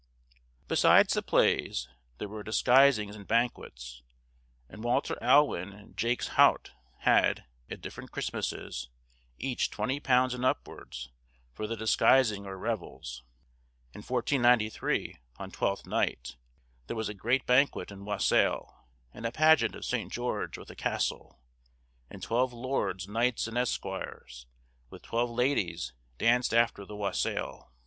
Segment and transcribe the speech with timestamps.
[0.67, 4.01] Besides the plays, there were disguisings and banquets;
[4.67, 8.89] and Walter Alwyn and Jakes Haute had, at different Christmasses,
[9.37, 11.09] each £20 and upwards,
[11.53, 13.21] for the disguisings or revels.
[13.93, 16.35] In 1493, on Twelfth Night,
[16.87, 20.75] there was a great banquet and wassail, and a pageant of Saint George with a
[20.75, 21.43] castle;
[22.09, 24.47] and twelve lords, knights, and esquires,
[24.89, 27.71] with twelve ladies, danced after the wassail.